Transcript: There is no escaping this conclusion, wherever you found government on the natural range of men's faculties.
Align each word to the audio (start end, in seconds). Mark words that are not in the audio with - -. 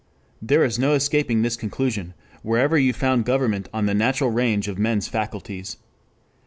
There 0.41 0.63
is 0.63 0.79
no 0.79 0.93
escaping 0.95 1.43
this 1.43 1.55
conclusion, 1.55 2.15
wherever 2.41 2.75
you 2.75 2.91
found 2.91 3.23
government 3.23 3.69
on 3.71 3.85
the 3.85 3.93
natural 3.93 4.31
range 4.31 4.67
of 4.67 4.79
men's 4.79 5.07
faculties. 5.07 5.77